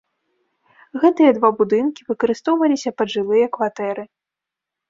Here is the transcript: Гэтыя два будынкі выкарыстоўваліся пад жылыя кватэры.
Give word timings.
Гэтыя 1.03 1.35
два 1.37 1.51
будынкі 1.59 2.01
выкарыстоўваліся 2.13 2.89
пад 3.03 3.07
жылыя 3.17 3.47
кватэры. 3.59 4.03